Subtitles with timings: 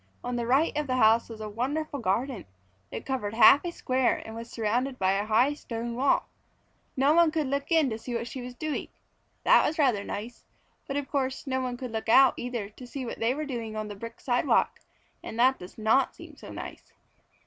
[0.23, 2.45] On the right of the house was a wonderful garden.
[2.89, 6.27] It covered half a square, and was surrounded by a high stone wall.
[6.97, 8.87] No one could look in to see what she was doing.
[9.43, 10.43] That was rather nice,
[10.87, 13.75] but of course no one could look out either to see what they were doing
[13.75, 14.79] on the brick sidewalk,
[15.23, 16.93] and that does not seem so nice.